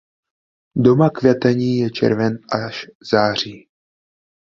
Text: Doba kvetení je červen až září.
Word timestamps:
Doba 0.75 1.09
kvetení 1.09 1.77
je 1.77 1.89
červen 1.91 2.39
až 2.51 2.87
září. 3.11 3.67